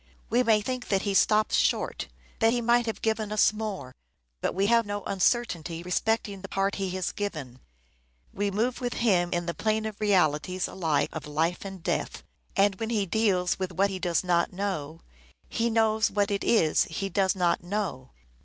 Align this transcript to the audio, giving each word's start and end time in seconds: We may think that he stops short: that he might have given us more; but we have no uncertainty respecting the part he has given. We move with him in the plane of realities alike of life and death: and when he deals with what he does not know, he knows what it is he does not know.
We 0.31 0.41
may 0.41 0.61
think 0.61 0.87
that 0.87 1.03
he 1.03 1.13
stops 1.13 1.55
short: 1.57 2.07
that 2.39 2.51
he 2.53 2.59
might 2.59 2.87
have 2.87 3.03
given 3.03 3.31
us 3.31 3.53
more; 3.53 3.93
but 4.41 4.55
we 4.55 4.65
have 4.65 4.83
no 4.87 5.03
uncertainty 5.03 5.83
respecting 5.83 6.41
the 6.41 6.47
part 6.47 6.73
he 6.81 6.89
has 6.97 7.11
given. 7.11 7.59
We 8.33 8.49
move 8.49 8.81
with 8.81 8.93
him 8.95 9.29
in 9.31 9.45
the 9.45 9.53
plane 9.53 9.85
of 9.85 10.01
realities 10.01 10.67
alike 10.67 11.09
of 11.13 11.27
life 11.27 11.63
and 11.63 11.83
death: 11.83 12.23
and 12.55 12.79
when 12.79 12.89
he 12.89 13.05
deals 13.05 13.59
with 13.59 13.71
what 13.73 13.91
he 13.91 13.99
does 13.99 14.23
not 14.23 14.51
know, 14.51 15.01
he 15.47 15.69
knows 15.69 16.09
what 16.09 16.31
it 16.31 16.43
is 16.43 16.85
he 16.85 17.07
does 17.07 17.35
not 17.35 17.61
know. 17.63 18.09